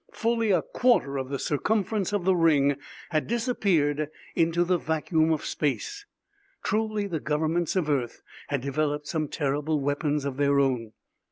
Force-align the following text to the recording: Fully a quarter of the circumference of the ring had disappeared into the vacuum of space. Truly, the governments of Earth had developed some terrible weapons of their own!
Fully 0.13 0.49
a 0.49 0.63
quarter 0.63 1.17
of 1.17 1.29
the 1.29 1.37
circumference 1.37 2.11
of 2.11 2.25
the 2.25 2.35
ring 2.35 2.75
had 3.11 3.27
disappeared 3.27 4.09
into 4.35 4.63
the 4.63 4.79
vacuum 4.79 5.31
of 5.31 5.45
space. 5.45 6.07
Truly, 6.63 7.05
the 7.05 7.19
governments 7.19 7.75
of 7.75 7.87
Earth 7.87 8.23
had 8.47 8.61
developed 8.61 9.05
some 9.05 9.27
terrible 9.27 9.79
weapons 9.79 10.25
of 10.25 10.37
their 10.37 10.59
own! 10.59 10.93